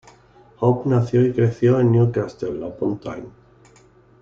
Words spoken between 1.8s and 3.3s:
Newcastle upon Tyne.